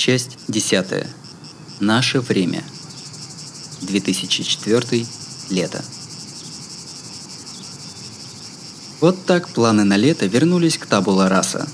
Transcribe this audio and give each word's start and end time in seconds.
Часть 0.00 0.38
10. 0.48 1.06
Наше 1.78 2.20
время. 2.20 2.64
2004. 3.82 5.06
Лето. 5.50 5.84
Вот 9.02 9.26
так 9.26 9.50
планы 9.50 9.84
на 9.84 9.98
лето 9.98 10.24
вернулись 10.24 10.78
к 10.78 10.86
табула 10.86 11.28
раса. 11.28 11.68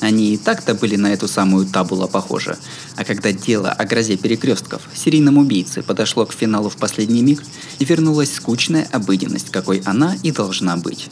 Они 0.00 0.34
и 0.34 0.38
так-то 0.38 0.74
были 0.74 0.96
на 0.96 1.12
эту 1.12 1.28
самую 1.28 1.66
табула 1.66 2.08
похожи. 2.08 2.58
А 2.96 3.04
когда 3.04 3.30
дело 3.30 3.70
о 3.70 3.84
грозе 3.84 4.16
перекрестков, 4.16 4.82
серийном 4.92 5.38
убийце, 5.38 5.84
подошло 5.84 6.26
к 6.26 6.32
финалу 6.32 6.68
в 6.68 6.76
последний 6.76 7.22
миг, 7.22 7.44
вернулась 7.78 8.34
скучная 8.34 8.88
обыденность, 8.90 9.50
какой 9.50 9.82
она 9.84 10.16
и 10.24 10.32
должна 10.32 10.76
быть. 10.76 11.10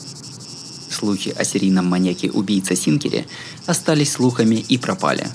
Слухи 0.91 1.29
о 1.29 1.45
серийном 1.45 1.87
маньяке-убийце 1.87 2.75
Синкере 2.75 3.29
остались 3.67 4.11
слухами 4.11 4.57
и 4.57 4.79
пропали. 4.79 5.29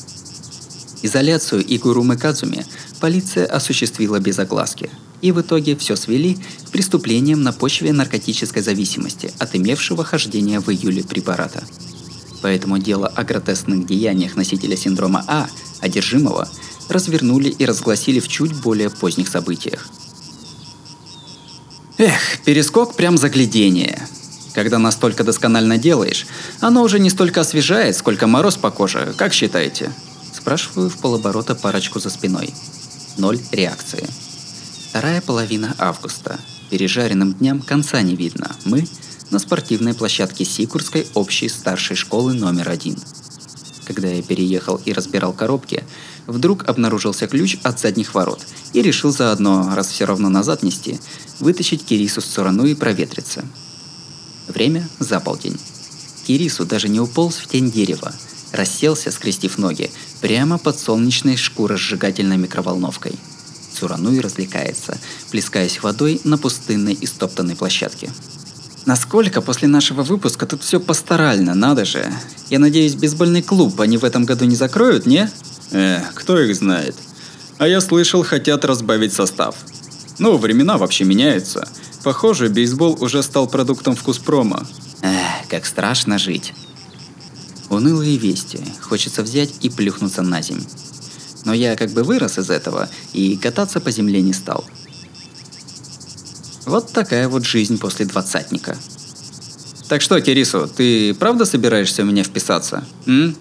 Изоляцию 1.05 1.63
Игурумы 1.63 2.17
Кадзуми 2.17 2.65
полиция 2.99 3.45
осуществила 3.45 4.19
без 4.19 4.39
огласки, 4.39 4.89
и 5.21 5.31
в 5.31 5.39
итоге 5.39 5.75
все 5.75 5.95
свели 5.95 6.39
к 6.65 6.71
преступлениям 6.71 7.43
на 7.43 7.53
почве 7.53 7.93
наркотической 7.93 8.63
зависимости 8.63 9.31
от 9.37 9.55
имевшего 9.55 10.03
хождения 10.03 10.59
в 10.59 10.69
июле 10.71 11.03
препарата. 11.03 11.63
Поэтому 12.41 12.79
дело 12.79 13.05
о 13.07 13.23
гротескных 13.23 13.85
деяниях 13.85 14.35
носителя 14.35 14.75
синдрома 14.75 15.23
А, 15.27 15.47
одержимого, 15.79 16.49
развернули 16.89 17.49
и 17.49 17.65
разгласили 17.65 18.19
в 18.19 18.27
чуть 18.27 18.53
более 18.53 18.89
поздних 18.89 19.27
событиях. 19.27 19.87
Эх, 21.99 22.39
перескок 22.45 22.95
прям 22.95 23.19
заглядение. 23.19 24.07
Когда 24.55 24.79
настолько 24.79 25.23
досконально 25.23 25.77
делаешь, 25.77 26.25
оно 26.61 26.81
уже 26.81 26.97
не 26.99 27.11
столько 27.11 27.41
освежает, 27.41 27.95
сколько 27.95 28.25
мороз 28.25 28.55
по 28.55 28.71
коже, 28.71 29.13
как 29.15 29.33
считаете? 29.33 29.91
Спрашиваю 30.45 30.91
в 30.91 30.99
полоборота 30.99 31.55
парочку 31.55 31.99
за 31.99 32.11
спиной. 32.11 32.53
Ноль 33.17 33.39
реакции. 33.51 34.07
Вторая 34.89 35.19
половина 35.19 35.75
августа. 35.79 36.39
Пережаренным 36.69 37.33
дням 37.33 37.63
конца 37.63 37.99
не 38.03 38.15
видно. 38.15 38.55
Мы 38.63 38.87
на 39.31 39.39
спортивной 39.39 39.95
площадке 39.95 40.45
Сикурской 40.45 41.07
общей 41.15 41.49
старшей 41.49 41.95
школы 41.95 42.35
номер 42.35 42.69
один. 42.69 42.95
Когда 43.85 44.07
я 44.07 44.21
переехал 44.21 44.79
и 44.85 44.93
разбирал 44.93 45.33
коробки, 45.33 45.83
вдруг 46.27 46.69
обнаружился 46.69 47.25
ключ 47.25 47.57
от 47.63 47.79
задних 47.79 48.13
ворот 48.13 48.45
и 48.73 48.83
решил 48.83 49.11
заодно, 49.11 49.73
раз 49.75 49.87
все 49.87 50.05
равно 50.05 50.29
назад 50.29 50.61
нести, 50.61 50.99
вытащить 51.39 51.83
Кирису 51.83 52.21
с 52.21 52.25
сторону 52.25 52.65
и 52.65 52.75
проветриться. 52.75 53.43
Время 54.47 54.87
за 54.99 55.19
полдень. 55.19 55.57
Кирису 56.27 56.65
даже 56.65 56.87
не 56.87 56.99
уполз 56.99 57.37
в 57.37 57.47
тень 57.47 57.71
дерева, 57.71 58.13
расселся, 58.55 59.11
скрестив 59.11 59.57
ноги, 59.57 59.91
прямо 60.21 60.57
под 60.57 60.79
солнечной 60.79 61.37
шкуросжигательной 61.37 62.37
микроволновкой. 62.37 63.13
Цурануи 63.73 64.19
развлекается, 64.19 64.97
плескаясь 65.31 65.83
водой 65.83 66.21
на 66.23 66.37
пустынной 66.37 66.93
и 66.93 67.05
стоптанной 67.05 67.55
площадке. 67.55 68.09
Насколько 68.85 69.41
после 69.41 69.67
нашего 69.67 70.03
выпуска 70.03 70.45
тут 70.45 70.63
все 70.63 70.79
пасторально, 70.79 71.55
надо 71.55 71.85
же. 71.85 72.05
Я 72.49 72.59
надеюсь, 72.59 72.95
бейсбольный 72.95 73.41
клуб 73.41 73.81
они 73.81 73.97
в 73.97 74.05
этом 74.05 74.25
году 74.25 74.45
не 74.45 74.55
закроют, 74.55 75.05
не? 75.05 75.29
Э, 75.71 76.01
кто 76.13 76.39
их 76.39 76.55
знает. 76.55 76.95
А 77.57 77.67
я 77.67 77.81
слышал, 77.81 78.23
хотят 78.23 78.63
разбавить 78.63 79.13
состав. 79.13 79.55
Ну, 80.19 80.37
времена 80.37 80.77
вообще 80.77 81.03
меняются. 81.03 81.67
Похоже, 82.03 82.49
бейсбол 82.49 82.97
уже 83.01 83.23
стал 83.23 83.47
продуктом 83.47 83.95
вкуспрома. 83.95 84.67
Эх, 85.01 85.47
как 85.49 85.65
страшно 85.65 86.19
жить. 86.19 86.53
Унылые 87.69 88.17
вести. 88.17 88.59
Хочется 88.81 89.23
взять 89.23 89.53
и 89.61 89.69
плюхнуться 89.69 90.21
на 90.21 90.41
земь. 90.41 90.63
Но 91.45 91.53
я 91.53 91.75
как 91.75 91.91
бы 91.91 92.03
вырос 92.03 92.37
из 92.39 92.49
этого 92.49 92.89
и 93.13 93.37
кататься 93.37 93.79
по 93.79 93.91
земле 93.91 94.21
не 94.21 94.33
стал. 94.33 94.65
Вот 96.65 96.91
такая 96.91 97.29
вот 97.29 97.45
жизнь 97.45 97.77
после 97.77 98.05
двадцатника. 98.05 98.75
Так 99.87 100.01
что, 100.01 100.19
Кирису, 100.19 100.67
ты 100.67 101.13
правда 101.13 101.45
собираешься 101.45 102.01
у 102.01 102.05
меня 102.05 102.23
вписаться? 102.23 102.83
М? 103.05 103.35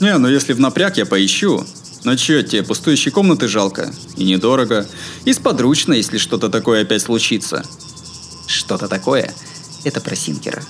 Не, 0.00 0.18
ну 0.18 0.28
если 0.28 0.52
в 0.52 0.60
напряг 0.60 0.98
я 0.98 1.06
поищу. 1.06 1.64
Но 2.04 2.14
чё, 2.16 2.42
тебе 2.42 2.62
пустующие 2.62 3.10
комнаты 3.10 3.48
жалко? 3.48 3.92
И 4.16 4.24
недорого. 4.24 4.86
И 5.24 5.32
сподручно, 5.32 5.94
если 5.94 6.18
что-то 6.18 6.48
такое 6.48 6.82
опять 6.82 7.02
случится. 7.02 7.64
Что-то 8.46 8.86
такое? 8.88 9.32
Это 9.84 10.00
про 10.00 10.14
Синкера. 10.14 10.62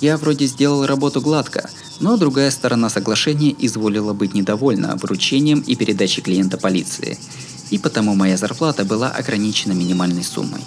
Я 0.00 0.16
вроде 0.16 0.46
сделал 0.46 0.86
работу 0.86 1.20
гладко, 1.20 1.68
но 2.00 2.16
другая 2.16 2.50
сторона 2.50 2.88
соглашения 2.88 3.54
изволила 3.58 4.12
быть 4.12 4.34
недовольна 4.34 4.96
вручением 4.96 5.60
и 5.60 5.76
передачей 5.76 6.22
клиента 6.22 6.58
полиции. 6.58 7.18
И 7.70 7.78
потому 7.78 8.14
моя 8.14 8.36
зарплата 8.36 8.84
была 8.84 9.08
ограничена 9.08 9.72
минимальной 9.72 10.24
суммой. 10.24 10.60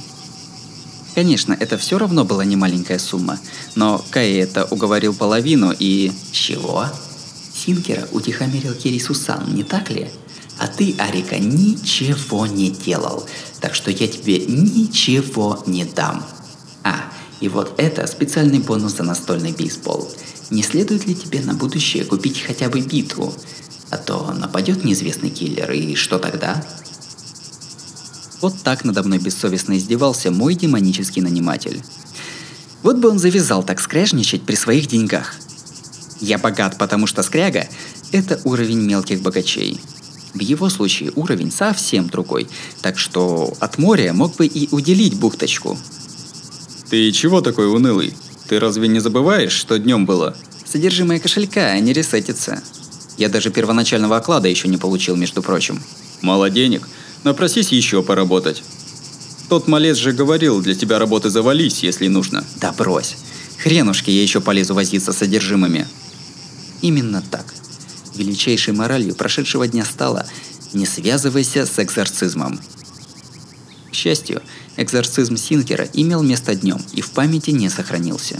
Конечно, 1.15 1.57
это 1.59 1.77
все 1.77 1.97
равно 1.97 2.25
была 2.25 2.45
не 2.45 2.55
маленькая 2.55 2.99
сумма, 2.99 3.39
но 3.75 4.03
Кай 4.11 4.33
это 4.33 4.65
уговорил 4.65 5.15
половину 5.15 5.73
и... 5.77 6.11
Чего? 6.31 6.85
Синкера 7.53 8.07
утихомирил 8.11 8.75
Кирису-сан, 8.75 9.53
не 9.53 9.63
так 9.63 9.89
ли? 9.89 10.09
А 10.59 10.67
ты, 10.67 10.95
Арика, 10.97 11.37
ничего 11.39 12.45
не 12.45 12.69
делал, 12.69 13.27
так 13.59 13.73
что 13.73 13.89
я 13.89 14.07
тебе 14.07 14.45
ничего 14.45 15.63
не 15.65 15.85
дам. 15.85 16.23
А, 16.83 17.11
и 17.39 17.49
вот 17.49 17.73
это 17.77 18.05
специальный 18.07 18.59
бонус 18.59 18.97
за 18.97 19.03
настольный 19.03 19.51
бейсбол. 19.51 20.11
Не 20.49 20.63
следует 20.63 21.05
ли 21.05 21.15
тебе 21.15 21.41
на 21.41 21.53
будущее 21.53 22.05
купить 22.05 22.41
хотя 22.41 22.69
бы 22.69 22.79
битву? 22.81 23.33
А 23.89 23.97
то 23.97 24.31
нападет 24.33 24.83
неизвестный 24.83 25.29
киллер, 25.29 25.71
и 25.71 25.95
что 25.95 26.19
тогда? 26.19 26.65
Вот 28.41 28.55
так 28.63 28.85
надо 28.85 29.03
мной 29.03 29.17
бессовестно 29.17 29.77
издевался 29.77 30.31
мой 30.31 30.55
демонический 30.55 31.21
наниматель. 31.21 31.81
Вот 32.83 32.97
бы 32.97 33.09
он 33.09 33.19
завязал 33.19 33.63
так 33.63 33.79
скряжничать 33.81 34.43
при 34.43 34.55
своих 34.55 34.87
деньгах. 34.87 35.35
Я 36.19 36.37
богат, 36.37 36.77
потому 36.77 37.07
что 37.07 37.23
скряга– 37.23 37.67
это 38.11 38.39
уровень 38.43 38.81
мелких 38.81 39.21
богачей. 39.21 39.81
В 40.33 40.39
его 40.39 40.69
случае 40.69 41.11
уровень 41.15 41.51
совсем 41.51 42.07
другой, 42.09 42.47
так 42.81 42.97
что 42.97 43.53
от 43.59 43.77
моря 43.77 44.13
мог 44.13 44.35
бы 44.35 44.45
и 44.45 44.69
уделить 44.71 45.15
бухточку. 45.15 45.77
Ты 46.89 47.11
чего 47.11 47.41
такой 47.41 47.69
унылый? 47.69 48.13
Ты 48.47 48.59
разве 48.59 48.87
не 48.87 48.99
забываешь, 48.99 49.51
что 49.51 49.77
днем 49.77 50.05
было? 50.05 50.35
Содержимое 50.65 51.19
кошелька 51.19 51.77
не 51.79 51.93
ресетится. 51.93 52.61
Я 53.17 53.29
даже 53.29 53.49
первоначального 53.49 54.17
оклада 54.17 54.47
еще 54.47 54.67
не 54.67 54.77
получил, 54.77 55.15
между 55.15 55.41
прочим. 55.41 55.81
Мало 56.21 56.49
денег– 56.49 56.87
Напросись 57.23 57.73
еще 57.73 58.03
поработать. 58.03 58.63
Тот 59.49 59.67
малец 59.67 59.97
же 59.97 60.11
говорил, 60.11 60.61
для 60.61 60.75
тебя 60.75 60.99
работы 60.99 61.29
завались, 61.29 61.83
если 61.83 62.07
нужно. 62.07 62.43
Да 62.57 62.71
брось. 62.71 63.17
Хренушки 63.57 64.11
я 64.11 64.21
еще 64.21 64.41
полезу 64.41 64.73
возиться 64.73 65.13
с 65.13 65.17
содержимыми. 65.17 65.87
Именно 66.81 67.23
так. 67.29 67.53
Величайшей 68.15 68.73
моралью 68.73 69.15
прошедшего 69.15 69.67
дня 69.67 69.85
стало 69.85 70.25
«не 70.73 70.85
связывайся 70.85 71.65
с 71.65 71.79
экзорцизмом». 71.79 72.59
Счастью, 74.07 74.41
экзорцизм 74.77 75.35
Синкера 75.35 75.85
имел 75.91 76.23
место 76.23 76.55
днем 76.55 76.81
и 76.93 77.01
в 77.01 77.11
памяти 77.11 77.49
не 77.49 77.67
сохранился. 77.67 78.39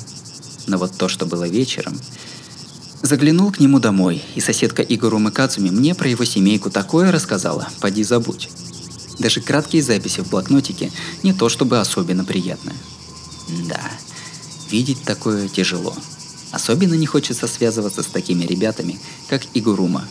Но 0.66 0.78
вот 0.78 0.98
то, 0.98 1.10
что 1.10 1.26
было 1.26 1.46
вечером... 1.46 2.00
Заглянул 3.02 3.52
к 3.52 3.60
нему 3.60 3.82
домой, 3.82 4.24
и 4.36 4.40
соседка 4.40 4.82
Игору 4.82 5.20
Мыкацуми 5.20 5.70
мне 5.70 5.94
про 5.94 6.08
его 6.08 6.24
семейку 6.24 6.70
такое 6.70 7.12
рассказала, 7.12 7.68
поди 7.82 8.02
забудь. 8.04 8.50
Даже 9.20 9.42
краткие 9.42 9.84
записи 9.84 10.22
в 10.22 10.30
блокнотике 10.30 10.90
не 11.22 11.34
то 11.34 11.50
чтобы 11.50 11.82
особенно 11.82 12.24
приятные. 12.24 12.78
Да, 13.68 13.92
видеть 14.72 15.04
такое 15.04 15.50
тяжело. 15.50 15.94
Особенно 16.52 16.94
не 16.94 17.08
хочется 17.08 17.46
связываться 17.46 18.04
с 18.04 18.08
такими 18.08 18.46
ребятами, 18.46 19.02
как 19.28 19.42
Игурума. 19.54 20.08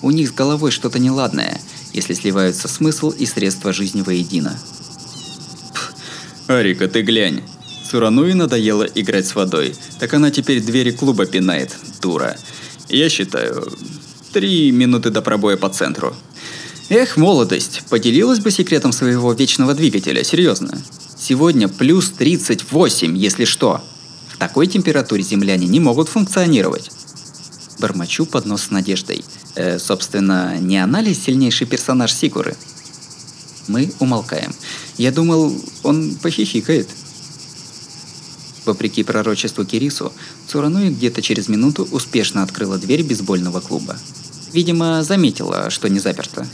У 0.00 0.10
них 0.10 0.30
с 0.30 0.32
головой 0.32 0.70
что-то 0.70 0.98
неладное, 0.98 1.60
если 1.92 2.14
сливаются 2.14 2.68
смысл 2.68 3.10
и 3.10 3.26
средства 3.26 3.74
жизни 3.74 4.00
воедино. 4.00 4.58
Арика, 6.48 6.88
ты 6.88 7.02
глянь. 7.02 7.42
Сурануи 7.84 8.32
надоело 8.32 8.84
играть 8.84 9.26
с 9.26 9.34
водой, 9.34 9.74
так 10.00 10.14
она 10.14 10.30
теперь 10.30 10.62
двери 10.62 10.92
клуба 10.92 11.26
пинает, 11.26 11.76
дура. 12.00 12.36
Я 12.88 13.10
считаю, 13.10 13.70
три 14.32 14.70
минуты 14.70 15.10
до 15.10 15.20
пробоя 15.20 15.58
по 15.58 15.68
центру. 15.68 16.16
Эх, 16.88 17.18
молодость, 17.18 17.82
поделилась 17.90 18.40
бы 18.40 18.50
секретом 18.50 18.92
своего 18.92 19.30
вечного 19.34 19.74
двигателя, 19.74 20.24
серьезно. 20.24 20.80
Сегодня 21.18 21.68
плюс 21.68 22.10
38, 22.10 23.14
если 23.14 23.44
что. 23.44 23.82
В 24.28 24.38
такой 24.38 24.68
температуре 24.68 25.22
земляне 25.22 25.66
не 25.66 25.80
могут 25.80 26.08
функционировать. 26.08 26.90
Бормочу 27.78 28.24
под 28.24 28.46
нос 28.46 28.62
с 28.62 28.70
надеждой. 28.70 29.22
Э, 29.54 29.78
собственно, 29.78 30.56
не 30.58 30.78
она 30.82 31.02
ли 31.02 31.12
сильнейший 31.12 31.66
персонаж 31.66 32.10
Сикуры? 32.10 32.56
Мы 33.68 33.92
умолкаем. 34.00 34.52
Я 34.96 35.12
думал, 35.12 35.54
он 35.82 36.16
похихикает. 36.16 36.88
Вопреки 38.64 39.02
пророчеству 39.02 39.64
Кирису, 39.64 40.12
Цурануи 40.46 40.90
где-то 40.90 41.22
через 41.22 41.48
минуту 41.48 41.88
успешно 41.90 42.42
открыла 42.42 42.78
дверь 42.78 43.02
бейсбольного 43.02 43.60
клуба. 43.60 43.96
Видимо, 44.52 45.02
заметила, 45.02 45.70
что 45.70 45.88
не 45.88 45.98
заперто. 45.98 46.46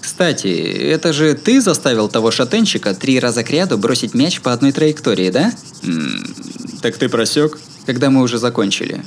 Кстати, 0.00 0.48
это 0.48 1.12
же 1.12 1.34
ты 1.34 1.60
заставил 1.60 2.08
того 2.08 2.30
шатенщика 2.30 2.94
три 2.94 3.20
раза 3.20 3.44
к 3.44 3.50
ряду 3.50 3.78
бросить 3.78 4.14
мяч 4.14 4.40
по 4.40 4.52
одной 4.52 4.72
траектории, 4.72 5.30
да? 5.30 5.52
М 5.82 6.34
так 6.80 6.96
ты 6.96 7.08
просек? 7.08 7.58
Когда 7.86 8.10
мы 8.10 8.22
уже 8.22 8.38
закончили. 8.38 9.04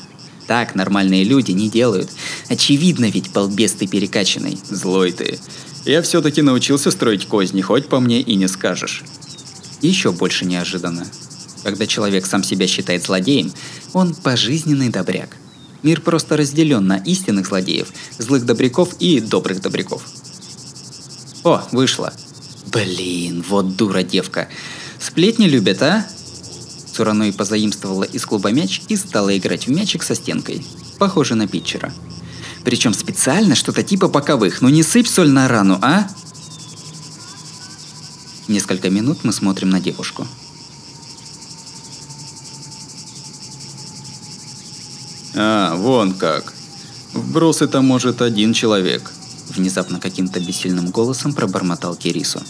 Так 0.48 0.76
нормальные 0.76 1.24
люди 1.24 1.52
не 1.52 1.70
делают. 1.70 2.10
Очевидно 2.50 3.06
ведь, 3.06 3.32
балбес 3.32 3.74
ты 3.74 3.88
перекачанный. 3.88 4.60
Злой 4.70 5.12
ты. 5.12 5.40
Я 5.86 6.02
все-таки 6.04 6.42
научился 6.42 6.92
строить 6.92 7.28
козни, 7.28 7.62
хоть 7.62 7.88
по 7.88 8.00
мне 8.00 8.22
и 8.22 8.36
не 8.36 8.48
скажешь. 8.48 9.04
Еще 9.82 10.12
больше 10.12 10.46
неожиданно. 10.46 11.08
Когда 11.64 11.88
человек 11.88 12.26
сам 12.26 12.44
себя 12.44 12.68
считает 12.68 13.04
злодеем, 13.04 13.52
он 13.94 14.14
пожизненный 14.14 14.90
добряк. 14.90 15.38
Мир 15.82 16.02
просто 16.02 16.38
разделен 16.38 16.86
на 16.86 16.98
истинных 16.98 17.48
злодеев, 17.48 17.88
злых 18.20 18.46
добряков 18.46 18.96
и 19.00 19.20
добрых 19.20 19.62
добряков. 19.62 20.04
О, 21.44 21.64
вышло. 21.72 22.14
Блин, 22.68 23.44
вот 23.48 23.76
дура 23.76 24.04
девка. 24.04 24.48
Сплетни 25.00 25.46
любят, 25.46 25.82
а? 25.82 26.06
Цураной 26.94 27.34
позаимствовала 27.34 28.04
из 28.04 28.24
клуба 28.26 28.52
мяч 28.52 28.82
и 28.88 28.96
стала 28.96 29.36
играть 29.36 29.66
в 29.66 29.72
мячик 29.72 30.04
со 30.04 30.14
стенкой, 30.14 30.64
похоже 31.00 31.34
на 31.36 31.48
питчера. 31.48 31.92
Причем 32.64 32.94
специально 32.94 33.56
что-то 33.56 33.84
типа 33.84 34.08
боковых. 34.08 34.62
Ну 34.62 34.70
не 34.70 34.84
сыпь 34.84 35.08
соль 35.08 35.30
на 35.30 35.48
рану, 35.48 35.80
а? 35.82 36.08
Несколько 38.48 38.90
минут 38.90 39.24
мы 39.24 39.32
смотрим 39.32 39.70
на 39.70 39.80
девушку. 39.80 40.28
А, 45.34 45.76
вон 45.76 46.14
как. 46.14 46.54
Вброс 47.14 47.62
это 47.62 47.82
может 47.82 48.22
один 48.22 48.54
человек. 48.54 49.12
Внезапно 49.50 50.00
каким-то 50.00 50.40
бессильным 50.40 50.92
голосом 50.92 51.34
пробормотал 51.34 51.96
Кирису. 51.96 52.42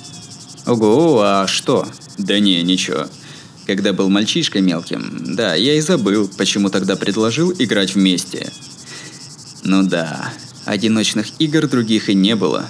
Ого, 0.66 1.22
а 1.24 1.48
что? 1.48 1.88
Да 2.18 2.40
не, 2.40 2.62
ничего. 2.62 3.08
Когда 3.66 3.94
был 3.94 4.10
мальчишкой 4.10 4.62
мелким, 4.62 5.36
да, 5.36 5.56
я 5.56 5.76
и 5.76 5.82
забыл, 5.82 6.30
почему 6.38 6.70
тогда 6.70 6.96
предложил 6.96 7.54
играть 7.58 7.96
вместе. 7.96 8.52
Ну 9.64 9.84
да, 9.84 10.34
одиночных 10.66 11.40
игр 11.40 11.68
других 11.68 12.10
и 12.10 12.16
не 12.16 12.36
было. 12.36 12.66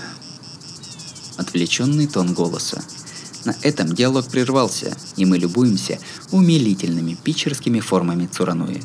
Отвлеченный 1.38 2.08
тон 2.08 2.34
голоса. 2.34 2.84
На 3.46 3.56
этом 3.62 3.94
диалог 3.96 4.28
прервался, 4.28 4.96
и 5.16 5.26
мы 5.26 5.38
любуемся 5.38 6.00
умилительными 6.32 7.16
питчерскими 7.16 7.80
формами 7.80 8.28
Цурануи. 8.28 8.84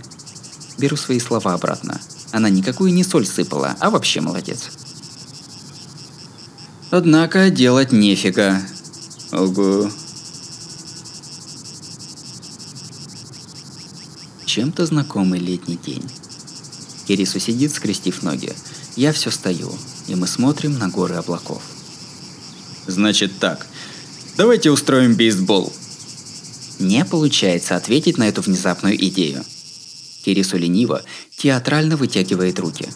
Беру 0.79 0.97
свои 0.97 1.19
слова 1.19 1.55
обратно. 1.55 2.01
Она 2.33 2.49
никакую 2.49 2.93
не 2.93 3.03
соль 3.03 3.27
сыпала, 3.27 3.77
а 3.81 3.91
вообще 3.91 4.21
молодец. 4.21 4.71
Однако 6.91 7.51
делать 7.51 7.93
нефига. 7.93 8.63
Ого. 9.33 9.91
Чем-то 14.45 14.87
знакомый 14.87 15.41
летний 15.41 15.77
день. 15.77 16.05
Кирису 17.07 17.39
сидит, 17.39 17.73
скрестив 17.73 18.23
ноги. 18.23 18.53
Я 18.97 19.13
все 19.13 19.31
стою, 19.31 19.73
и 20.09 20.15
мы 20.15 20.27
смотрим 20.27 20.79
на 20.79 20.89
горы 20.89 21.15
облаков. 21.15 21.63
Значит 22.87 23.39
так, 23.39 23.67
давайте 24.37 24.71
устроим 24.71 25.15
бейсбол. 25.15 25.73
Не 26.79 27.05
получается 27.05 27.77
ответить 27.77 28.19
на 28.19 28.29
эту 28.29 28.43
внезапную 28.43 28.97
идею. 29.07 29.45
Кирису 30.25 30.59
лениво, 30.59 31.03
театрально 31.37 31.97
вытягивает 31.97 32.59
руки. 32.59 32.89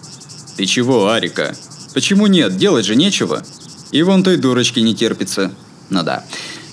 Ты 0.56 0.66
чего, 0.66 1.10
Арика? 1.10 1.56
Почему 1.94 2.26
нет? 2.26 2.56
Делать 2.56 2.84
же 2.84 2.96
нечего. 2.96 3.44
И 3.92 4.02
вон 4.02 4.22
той 4.22 4.36
дурочки 4.36 4.80
не 4.80 4.94
терпится. 4.94 5.52
Ну 5.88 6.02
да. 6.02 6.24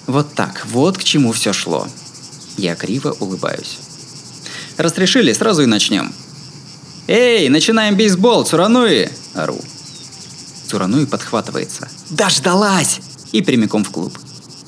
Вот 0.07 0.33
так, 0.33 0.65
вот 0.65 0.97
к 0.97 1.03
чему 1.03 1.31
все 1.31 1.53
шло. 1.53 1.87
Я 2.57 2.75
криво 2.75 3.15
улыбаюсь. 3.19 3.77
Разрешили, 4.77 5.33
сразу 5.33 5.63
и 5.63 5.65
начнем. 5.65 6.13
«Эй, 7.07 7.47
начинаем 7.47 7.95
бейсбол, 7.95 8.43
Цурануи!»– 8.43 9.09
ору. 9.33 9.57
Цурануи 10.67 11.05
подхватывается. 11.05 11.87
«Дождалась!» 12.09 12.99
И 13.31 13.41
прямиком 13.41 13.85
в 13.85 13.91
клуб. 13.91 14.19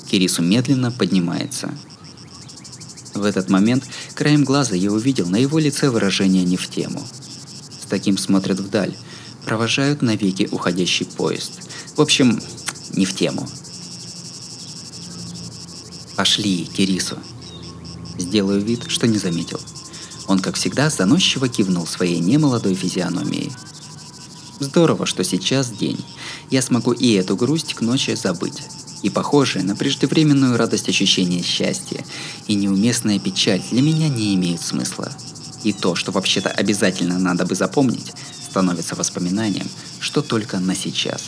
Кирису 0.09 0.41
медленно 0.41 0.89
поднимается. 0.89 1.69
В 3.13 3.25
этот 3.25 3.49
момент 3.49 3.83
краем 4.15 4.45
глаза 4.45 4.73
я 4.75 4.89
увидел 4.89 5.27
на 5.27 5.35
его 5.35 5.59
лице 5.59 5.89
выражение 5.89 6.45
не 6.45 6.55
в 6.55 6.69
тему. 6.69 7.05
С 7.83 7.85
таким 7.87 8.17
смотрят 8.17 8.61
вдаль, 8.61 8.95
провожают 9.43 10.01
навеки 10.01 10.47
уходящий 10.49 11.05
поезд. 11.05 11.51
В 11.97 12.01
общем, 12.01 12.41
не 12.93 13.05
в 13.05 13.13
тему. 13.15 13.49
Пошли, 16.15 16.65
Кирису. 16.65 17.17
Сделаю 18.17 18.61
вид, 18.61 18.85
что 18.87 19.07
не 19.07 19.17
заметил. 19.17 19.59
Он, 20.29 20.37
как 20.37 20.57
всегда, 20.57 20.91
заносчиво 20.91 21.49
кивнул 21.49 21.87
своей 21.87 22.19
немолодой 22.19 22.75
физиономией. 22.75 23.51
Здорово, 24.59 25.07
что 25.07 25.23
сейчас 25.23 25.71
день. 25.71 26.05
Я 26.51 26.61
смогу 26.61 26.91
и 26.91 27.13
эту 27.13 27.35
грусть 27.35 27.73
к 27.73 27.81
ночи 27.81 28.13
забыть. 28.13 28.61
И 29.01 29.09
похожее 29.09 29.65
на 29.65 29.75
преждевременную 29.75 30.55
радость 30.55 30.87
ощущения 30.87 31.41
счастья 31.41 32.05
и 32.45 32.53
неуместная 32.53 33.17
печаль 33.17 33.63
для 33.71 33.81
меня 33.81 34.07
не 34.07 34.35
имеют 34.35 34.61
смысла. 34.61 35.11
И 35.63 35.73
то, 35.73 35.95
что 35.95 36.11
вообще-то 36.11 36.49
обязательно 36.49 37.17
надо 37.17 37.47
бы 37.47 37.55
запомнить, 37.55 38.13
становится 38.47 38.93
воспоминанием, 38.93 39.67
что 39.99 40.21
только 40.21 40.59
на 40.59 40.75
сейчас. 40.75 41.23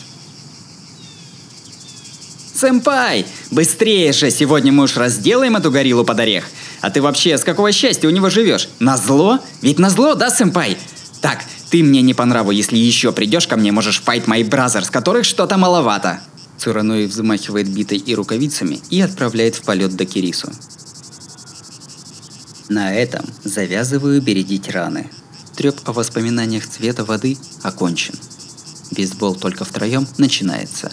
Сэмпай, 2.54 3.26
быстрее 3.50 4.12
же, 4.12 4.30
сегодня 4.30 4.70
мы 4.70 4.84
уж 4.84 4.96
разделаем 4.96 5.56
эту 5.56 5.72
гориллу 5.72 6.04
под 6.04 6.20
орех– 6.20 6.44
а 6.82 6.90
ты 6.90 7.00
вообще 7.00 7.38
с 7.38 7.44
какого 7.44 7.70
счастья 7.70 8.08
у 8.08 8.10
него 8.10 8.28
живешь? 8.28 8.68
На 8.80 8.96
зло? 8.96 9.38
Ведь 9.62 9.78
на 9.78 9.88
зло, 9.88 10.16
да, 10.16 10.30
сэмпай? 10.30 10.76
Так, 11.20 11.44
ты 11.70 11.82
мне 11.84 12.02
не 12.02 12.12
по 12.12 12.24
нраву, 12.24 12.50
если 12.50 12.76
еще 12.76 13.12
придешь 13.12 13.46
ко 13.46 13.56
мне, 13.56 13.70
можешь 13.70 14.02
fight 14.04 14.26
my 14.26 14.42
brothers, 14.42 14.90
которых 14.90 15.24
что-то 15.24 15.56
маловато. 15.56 16.20
Цураной 16.58 17.06
взмахивает 17.06 17.68
битой 17.68 17.98
и 17.98 18.14
рукавицами 18.16 18.80
и 18.90 19.00
отправляет 19.00 19.54
в 19.54 19.62
полет 19.62 19.94
до 19.94 20.04
Кирису. 20.04 20.50
На 22.68 22.92
этом 22.92 23.24
завязываю 23.44 24.20
бередить 24.20 24.68
раны. 24.68 25.08
Треп 25.56 25.88
о 25.88 25.92
воспоминаниях 25.92 26.66
цвета 26.66 27.04
воды 27.04 27.38
окончен. 27.62 28.14
Бейсбол 28.90 29.36
только 29.36 29.64
втроем 29.64 30.08
начинается. 30.18 30.90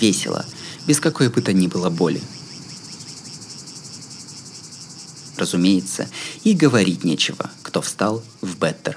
Весело, 0.00 0.46
без 0.86 1.00
какой 1.00 1.28
бы 1.28 1.42
то 1.42 1.52
ни 1.52 1.66
было 1.66 1.90
боли 1.90 2.22
разумеется, 5.38 6.08
и 6.44 6.52
говорить 6.52 7.04
нечего, 7.04 7.50
кто 7.62 7.80
встал 7.80 8.22
в 8.40 8.56
Better 8.58 8.96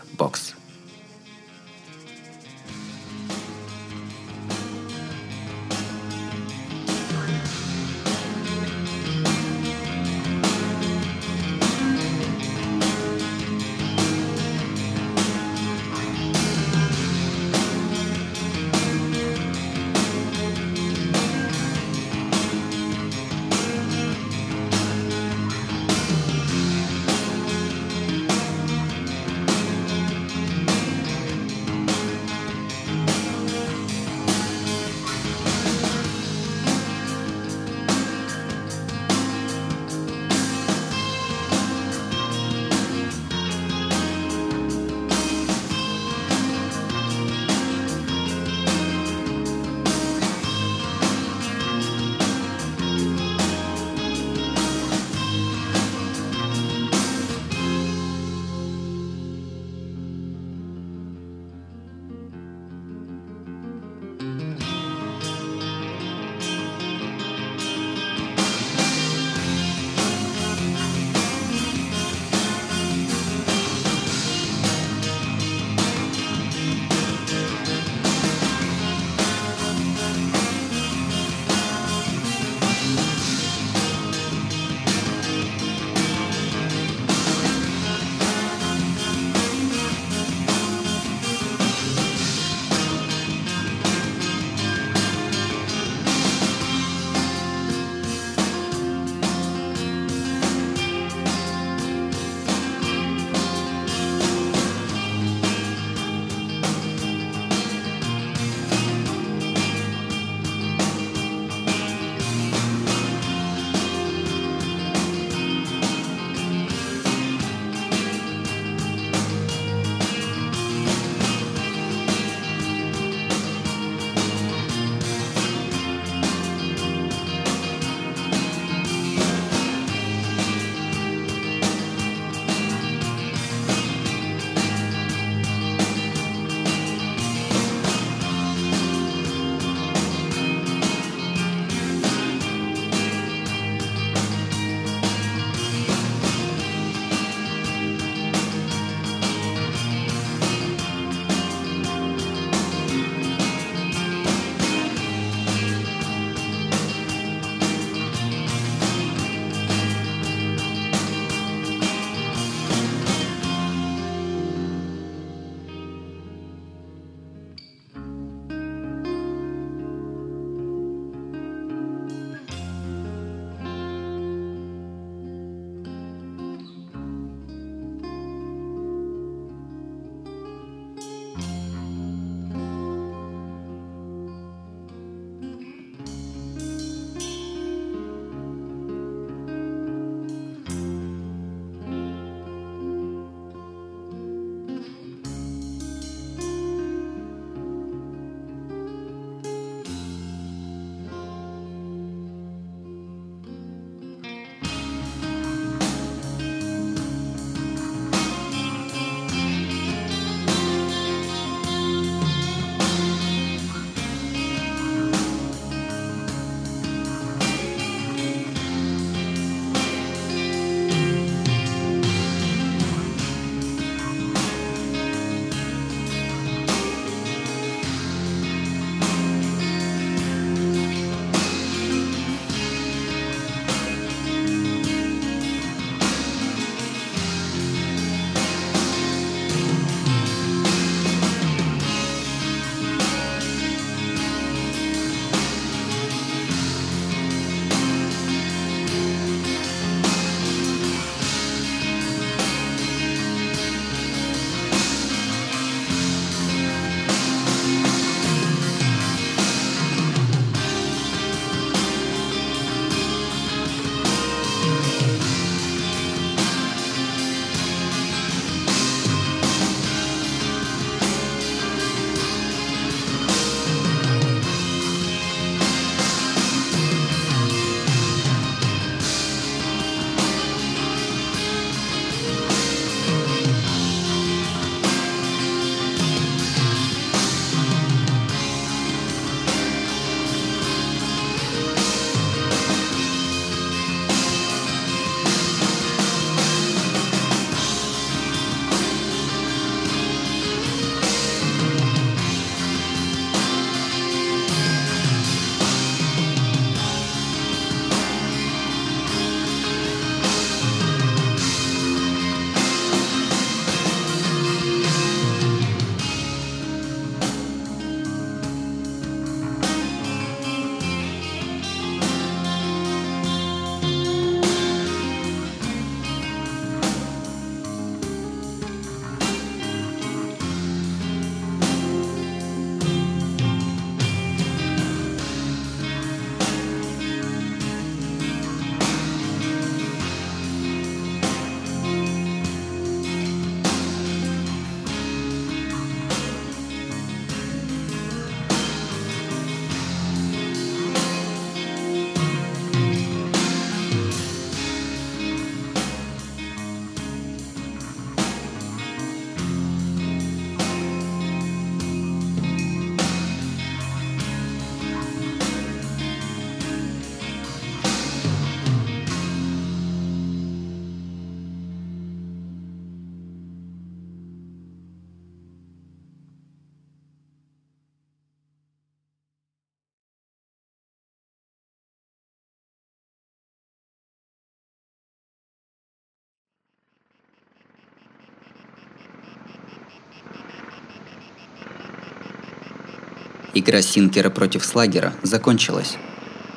Игра 393.53 393.81
Синкера 393.81 394.29
против 394.29 394.63
Слагера 394.63 395.13
закончилась. 395.23 395.97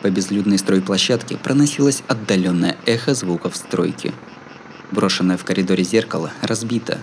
По 0.03 0.11
безлюдной 0.11 0.59
стройплощадке 0.59 1.37
проносилось 1.37 2.03
отдаленное 2.07 2.77
эхо 2.87 3.15
звуков 3.15 3.57
стройки. 3.57 4.13
Брошенное 4.93 5.37
в 5.37 5.45
коридоре 5.45 5.83
зеркало 5.83 6.31
разбито. 6.41 6.99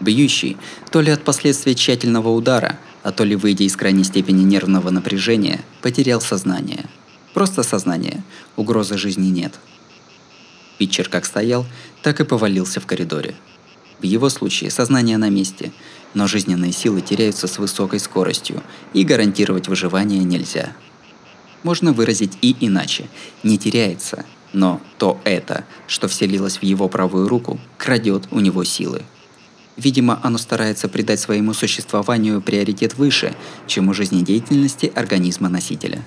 Бьющий, 0.00 0.58
то 0.90 1.00
ли 1.00 1.10
от 1.10 1.24
последствий 1.24 1.74
тщательного 1.74 2.28
удара, 2.28 2.78
а 3.02 3.10
то 3.10 3.24
ли 3.24 3.36
выйдя 3.36 3.64
из 3.64 3.74
крайней 3.74 4.04
степени 4.04 4.42
нервного 4.42 4.90
напряжения, 4.90 5.60
потерял 5.80 6.20
сознание. 6.20 6.84
Просто 7.32 7.62
сознание, 7.62 8.22
угрозы 8.56 8.98
жизни 8.98 9.28
нет. 9.28 9.54
Питчер 10.76 11.08
как 11.08 11.24
стоял, 11.24 11.64
так 12.02 12.20
и 12.20 12.24
повалился 12.24 12.80
в 12.80 12.86
коридоре. 12.86 13.34
В 14.00 14.04
его 14.04 14.28
случае 14.28 14.70
сознание 14.70 15.18
на 15.18 15.28
месте, 15.28 15.72
но 16.14 16.26
жизненные 16.26 16.72
силы 16.72 17.00
теряются 17.00 17.46
с 17.46 17.58
высокой 17.58 18.00
скоростью, 18.00 18.62
и 18.92 19.04
гарантировать 19.04 19.68
выживание 19.68 20.24
нельзя. 20.24 20.72
Можно 21.62 21.92
выразить 21.92 22.38
и 22.40 22.56
иначе. 22.60 23.08
Не 23.42 23.58
теряется, 23.58 24.24
но 24.52 24.80
то 24.96 25.20
это, 25.24 25.64
что 25.86 26.08
вселилось 26.08 26.58
в 26.58 26.62
его 26.62 26.88
правую 26.88 27.28
руку, 27.28 27.58
крадет 27.76 28.28
у 28.30 28.40
него 28.40 28.64
силы. 28.64 29.02
Видимо, 29.76 30.18
оно 30.22 30.38
старается 30.38 30.88
придать 30.88 31.20
своему 31.20 31.54
существованию 31.54 32.40
приоритет 32.40 32.98
выше, 32.98 33.34
чем 33.66 33.88
у 33.88 33.94
жизнедеятельности 33.94 34.92
организма 34.94 35.48
носителя. 35.48 36.02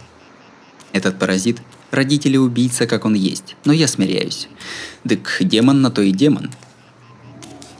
Этот 0.92 1.18
паразит– 1.18 1.62
родители 1.92 2.38
убийца, 2.38 2.86
как 2.86 3.06
он 3.06 3.14
есть, 3.14 3.56
но 3.64 3.72
я 3.72 3.88
смиряюсь. 3.88 4.50
Дык, 5.06 5.38
демон 5.40 5.82
на 5.82 5.90
то 5.90 6.02
и 6.02 6.12
демон. 6.12 6.52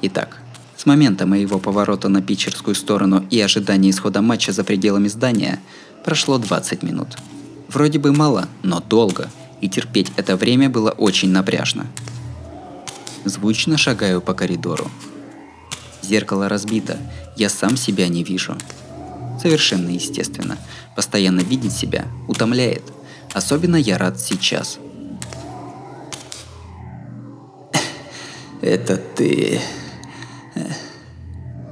Итак, 0.02 0.41
с 0.82 0.88
момента 0.88 1.28
моего 1.28 1.60
поворота 1.60 2.10
на 2.10 2.24
питчерскую 2.24 2.74
сторону 2.74 3.24
и 3.30 3.40
ожидания 3.40 3.92
исхода 3.92 4.24
матча 4.24 4.52
за 4.52 4.64
пределами 4.64 5.10
здания 5.10 5.60
прошло 6.04 6.40
20 6.40 6.82
минут. 6.82 7.20
Вроде 7.68 8.00
бы 8.00 8.12
мало, 8.12 8.48
но 8.64 8.80
долго, 8.80 9.30
и 9.62 9.70
терпеть 9.70 10.12
это 10.18 10.36
время 10.36 10.72
было 10.72 10.90
очень 10.90 11.30
напряжно. 11.30 11.86
Звучно 13.26 13.78
шагаю 13.78 14.22
по 14.22 14.34
коридору. 14.34 14.90
Зеркало 16.02 16.50
разбито, 16.50 16.98
я 17.38 17.50
сам 17.50 17.78
себя 17.78 18.08
не 18.08 18.24
вижу. 18.24 18.58
Совершенно 19.40 19.90
естественно. 19.90 20.58
Постоянно 20.96 21.42
видеть 21.42 21.74
себя 21.74 22.08
утомляет. 22.28 22.82
Особенно 23.34 23.76
я 23.76 24.00
рад 24.00 24.20
сейчас. 24.20 24.80
Это 28.64 28.98
ты. 28.98 29.62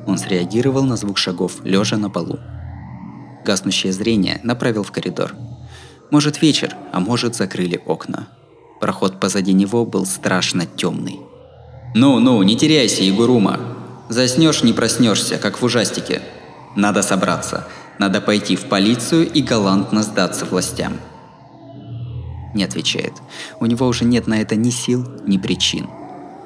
Он 0.10 0.18
среагировал 0.18 0.86
на 0.86 0.98
звук 0.98 1.20
шагов, 1.20 1.64
лежа 1.64 1.96
на 1.98 2.10
полу. 2.10 2.40
Гаснущее 3.46 3.94
зрение 3.94 4.42
направил 4.44 4.84
в 4.84 4.92
коридор. 4.92 5.36
Может 6.10 6.42
вечер, 6.42 6.76
а 6.92 7.00
может 7.00 7.36
закрыли 7.36 7.80
окна. 7.86 8.28
Проход 8.82 9.20
позади 9.20 9.54
него 9.54 9.86
был 9.86 10.08
страшно 10.08 10.66
темный. 10.66 11.20
«Ну-ну, 11.94 12.42
не 12.42 12.58
теряйся, 12.58 13.04
Егурума. 13.04 13.60
Заснешь, 14.10 14.64
не 14.64 14.74
проснешься, 14.74 15.38
как 15.38 15.62
в 15.62 15.64
ужастике. 15.64 16.24
Надо 16.76 17.04
собраться. 17.04 17.68
Надо 18.00 18.20
пойти 18.20 18.56
в 18.56 18.66
полицию 18.66 19.32
и 19.32 19.44
галантно 19.44 20.02
сдаться 20.02 20.46
властям». 20.46 20.94
Не 22.56 22.64
отвечает. 22.64 23.14
У 23.60 23.68
него 23.68 23.86
уже 23.86 24.06
нет 24.06 24.26
на 24.26 24.42
это 24.42 24.56
ни 24.56 24.72
сил, 24.72 25.06
ни 25.28 25.38
причин. 25.38 25.88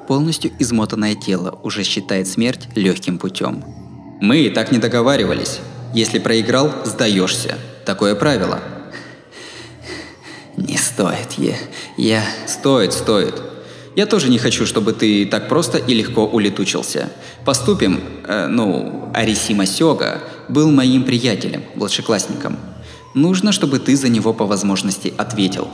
Полностью 0.06 0.52
измотанное 0.58 1.14
тело 1.14 1.58
уже 1.62 1.82
считает 1.82 2.28
смерть 2.28 2.68
легким 2.74 3.18
путем. 3.18 3.64
Мы 4.20 4.40
и 4.40 4.50
так 4.50 4.70
не 4.70 4.78
договаривались. 4.78 5.60
Если 5.94 6.18
проиграл, 6.18 6.70
сдаешься. 6.84 7.58
Такое 7.86 8.14
правило. 8.14 8.60
Не 10.56 10.76
стоит, 10.76 11.32
я... 11.38 11.56
я... 11.96 12.22
Стоит, 12.46 12.92
стоит. 12.92 13.34
Я 13.96 14.06
тоже 14.06 14.28
не 14.28 14.38
хочу, 14.38 14.66
чтобы 14.66 14.92
ты 14.92 15.24
так 15.24 15.48
просто 15.48 15.78
и 15.78 15.94
легко 15.94 16.26
улетучился. 16.26 17.10
Поступим, 17.44 18.00
э, 18.26 18.48
ну, 18.48 19.10
Арисима 19.14 19.66
Сёга 19.66 20.20
был 20.48 20.70
моим 20.70 21.04
приятелем, 21.04 21.64
младшеклассником. 21.76 22.58
Нужно, 23.14 23.52
чтобы 23.52 23.78
ты 23.78 23.96
за 23.96 24.08
него 24.08 24.32
по 24.32 24.46
возможности 24.46 25.14
ответил. 25.16 25.68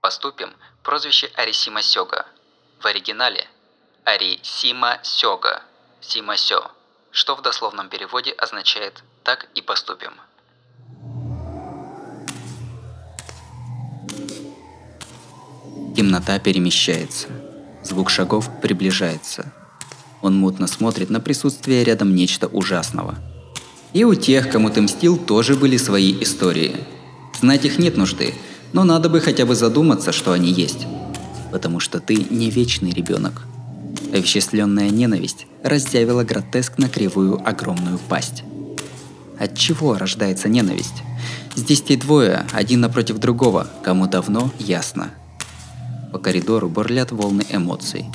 Поступим, 0.00 0.48
прозвище 0.82 1.28
Арисима 1.36 1.82
Сёга, 1.82 2.24
в 2.80 2.86
оригинале 2.86 3.46
Ари 4.04 4.40
Сима 4.42 4.98
Сёга, 5.02 5.62
Сима 6.00 6.36
Сё, 6.36 6.70
что 7.10 7.36
в 7.36 7.42
дословном 7.42 7.90
переводе 7.90 8.32
означает 8.32 9.04
«так 9.22 9.48
и 9.54 9.60
поступим». 9.60 10.12
Темнота 15.94 16.38
перемещается. 16.38 17.28
Звук 17.82 18.08
шагов 18.08 18.48
приближается. 18.62 19.52
Он 20.22 20.34
мутно 20.36 20.66
смотрит 20.66 21.10
на 21.10 21.20
присутствие 21.20 21.84
рядом 21.84 22.14
нечто 22.14 22.46
ужасного. 22.46 23.16
И 23.92 24.04
у 24.04 24.14
тех, 24.14 24.50
кому 24.50 24.70
ты 24.70 24.80
мстил, 24.80 25.18
тоже 25.18 25.54
были 25.54 25.76
свои 25.76 26.22
истории. 26.22 26.76
Знать 27.40 27.64
их 27.64 27.78
нет 27.78 27.96
нужды, 27.98 28.34
но 28.72 28.84
надо 28.84 29.10
бы 29.10 29.20
хотя 29.20 29.44
бы 29.44 29.54
задуматься, 29.54 30.12
что 30.12 30.32
они 30.32 30.50
есть 30.50 30.86
потому 31.50 31.80
что 31.80 32.00
ты 32.00 32.16
не 32.30 32.50
вечный 32.50 32.90
ребенок. 32.90 33.46
Овеществленная 34.12 34.90
ненависть 34.90 35.46
раздявила 35.62 36.24
гротескно 36.24 36.88
кривую 36.88 37.40
огромную 37.46 37.98
пасть. 37.98 38.44
От 39.38 39.56
чего 39.56 39.96
рождается 39.96 40.48
ненависть? 40.48 41.02
Здесь 41.56 41.82
те 41.82 41.96
двое, 41.96 42.44
один 42.52 42.80
напротив 42.80 43.18
другого, 43.18 43.66
кому 43.82 44.06
давно 44.06 44.50
ясно. 44.58 45.10
По 46.12 46.18
коридору 46.18 46.68
бурлят 46.68 47.12
волны 47.12 47.44
эмоций, 47.50 48.06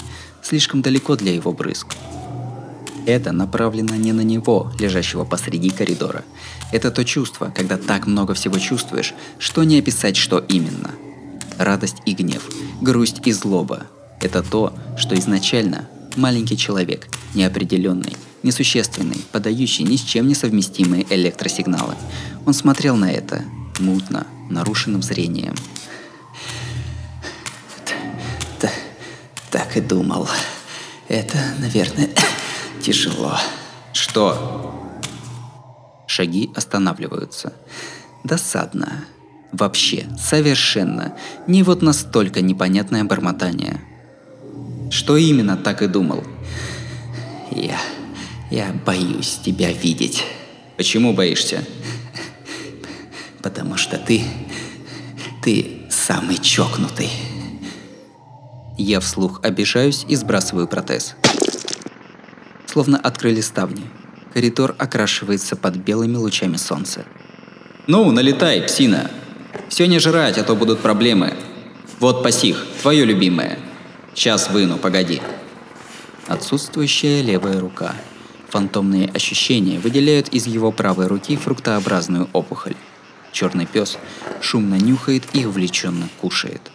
слишком 0.42 0.82
далеко 0.82 1.16
для 1.16 1.34
его 1.34 1.52
брызг. 1.52 1.88
Это 3.06 3.32
направлено 3.32 3.96
не 3.96 4.14
на 4.14 4.22
него, 4.22 4.72
лежащего 4.80 5.26
посреди 5.26 5.70
коридора. 5.70 6.24
Это 6.72 6.92
то 6.92 7.06
чувство, 7.06 7.54
когда 7.56 7.78
так 7.78 8.08
много 8.08 8.34
всего 8.34 8.58
чувствуешь, 8.58 9.14
что 9.38 9.64
не 9.64 9.80
описать, 9.80 10.18
что 10.18 10.40
именно– 10.40 10.92
радость 11.58 11.98
и 12.06 12.14
гнев, 12.14 12.44
грусть 12.82 13.22
и 13.26 13.32
злоба. 13.32 13.88
Это 14.22 14.44
то, 14.44 14.74
что 14.98 15.16
изначально 15.16 15.88
маленький 16.16 16.58
человек, 16.58 17.08
неопределенный, 17.34 18.16
несущественный, 18.44 19.24
подающий 19.32 19.84
ни 19.84 19.96
с 19.96 20.02
чем 20.02 20.28
не 20.28 20.36
совместимые 20.36 21.06
электросигналы. 21.10 21.96
Он 22.46 22.54
смотрел 22.54 22.96
на 22.96 23.12
это, 23.12 23.44
мутно, 23.80 24.28
нарушенным 24.50 25.02
зрением. 25.02 25.56
Так 29.56 29.78
и 29.78 29.80
думал. 29.80 30.28
Это, 31.08 31.38
наверное, 31.60 32.10
тяжело. 32.82 33.38
Что? 33.94 35.00
Шаги 36.08 36.52
останавливаются. 36.54 37.54
Досадно. 38.26 39.06
Вообще, 39.52 40.06
совершенно. 40.18 41.16
Не 41.48 41.64
вот 41.64 41.82
настолько 41.82 42.42
непонятное 42.42 43.04
бормотание. 43.04 43.82
Что 44.92 45.18
именно 45.18 45.58
так 45.58 45.82
и 45.82 45.88
думал? 45.88 46.24
Я... 47.52 47.80
я 48.52 48.74
боюсь 48.86 49.40
тебя 49.44 49.72
видеть. 49.72 50.24
Почему 50.78 51.14
боишься? 51.14 51.64
Потому 53.42 53.78
что 53.78 53.98
ты... 53.98 54.24
ты 55.44 55.82
самый 55.90 56.38
чокнутый. 56.38 57.10
Я 58.78 59.00
вслух 59.00 59.40
обижаюсь 59.44 60.06
и 60.08 60.16
сбрасываю 60.16 60.68
протез. 60.68 61.16
Словно 62.66 62.98
открыли 62.98 63.42
ставни. 63.42 63.84
Коридор 64.34 64.76
окрашивается 64.78 65.56
под 65.56 65.78
белыми 65.78 66.18
лучами 66.18 66.58
солнца. 66.58 67.06
«Ну, 67.88 68.12
налетай, 68.12 68.62
псина!» 68.64 69.10
Все 69.70 69.88
не 69.88 70.00
жрать, 70.00 70.38
а 70.38 70.44
то 70.44 70.56
будут 70.56 70.80
проблемы. 70.80 71.34
Вот 72.00 72.24
пасих, 72.24 72.66
твое 72.82 73.06
любимое. 73.06 73.60
Сейчас 74.14 74.50
выну, 74.50 74.78
погоди. 74.78 75.22
Отсутствующая 76.28 77.22
левая 77.22 77.60
рука. 77.60 77.96
Фантомные 78.50 79.10
ощущения 79.10 79.80
выделяют 79.80 80.30
из 80.30 80.48
его 80.48 80.72
правой 80.72 81.08
руки 81.08 81.36
фруктообразную 81.36 82.30
опухоль. 82.32 82.76
Черный 83.32 83.66
пес 83.66 83.98
шумно 84.40 84.76
нюхает 84.76 85.24
и 85.34 85.46
увлеченно 85.46 86.08
кушает. 86.22 86.72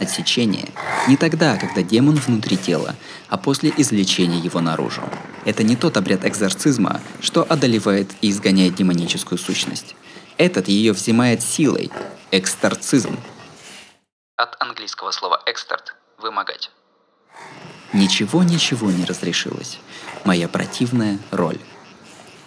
Отсечение 0.00 0.68
не 1.08 1.16
тогда, 1.16 1.56
когда 1.56 1.82
демон 1.82 2.16
внутри 2.16 2.56
тела, 2.56 2.94
а 3.28 3.36
после 3.36 3.72
извлечения 3.76 4.38
его 4.38 4.60
наружу. 4.60 5.02
Это 5.44 5.62
не 5.62 5.74
тот 5.74 5.96
обряд 5.96 6.24
экзорцизма, 6.24 7.00
что 7.20 7.44
одолевает 7.48 8.10
и 8.20 8.30
изгоняет 8.30 8.74
демоническую 8.74 9.38
сущность. 9.38 9.96
Этот 10.38 10.68
ее 10.68 10.92
взимает 10.92 11.42
силой. 11.42 11.90
Эксторцизм. 12.30 13.18
От 14.36 14.56
английского 14.60 15.10
слова 15.10 15.42
«эксторт»– 15.46 15.96
«вымогать». 16.18 16.70
Ничего-ничего 17.92 18.92
не 18.92 19.04
разрешилось. 19.04 19.78
Моя 20.24 20.46
противная 20.46 21.18
роль. 21.32 21.58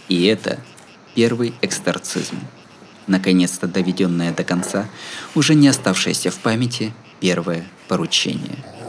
И 0.08 0.26
это 0.26 0.62
первый 1.16 1.54
эксторцизм. 1.62 2.40
Наконец-то 3.08 3.68
доведенное 3.68 4.32
до 4.34 4.46
конца, 4.46 4.88
уже 5.36 5.54
не 5.54 5.68
оставшееся 5.68 6.32
в 6.32 6.40
памяти 6.40 6.94
первое 7.20 7.68
поручение– 7.90 8.64